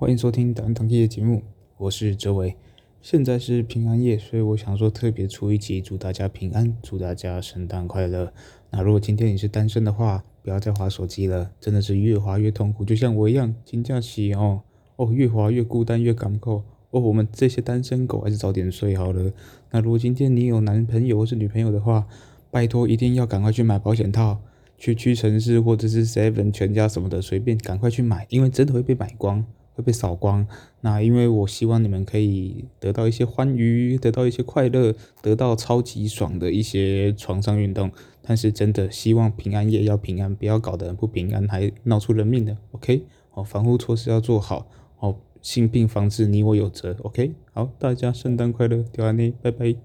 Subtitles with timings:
[0.00, 1.42] 欢迎收听档档夜的节目，
[1.76, 2.54] 我是哲维。
[3.02, 8.32] 现在是平安夜，所以我想说特别出一集，祝大家平安，祝大家圣诞快乐。
[8.70, 14.62] 那如果今天你是单身的话，不要再滑手机了，真的是越滑越痛苦，就像我一样，请假期哦
[14.94, 16.62] 哦，越滑越孤单，越感够
[16.92, 17.00] 哦。
[17.00, 19.32] 我们这些单身狗还是早点睡好了。
[19.72, 22.06] 那如果今天你有男朋友或是女朋友的话，
[22.52, 24.38] 拜托一定要赶快去买保险套。
[24.80, 29.44] 去屈臣氏或者是 Seven 全家什么的，随便赶快去买，因为真的会被买光，
[29.78, 30.44] 会被扫光。
[30.80, 34.92] 那因为我希望你们可以得到一些欢愉，得到一些快乐，
[35.22, 37.90] 得到超级爽的一些床上运动。
[38.20, 42.56] 但是真的希望平安夜要平安，不要搞得不平安还闹出人命的。
[42.72, 44.66] OK，哦，防护措施要做好，
[44.98, 46.94] 哦，性病防治你我有责。
[47.04, 49.76] OK，好，大家圣诞快乐，调安妮，拜拜。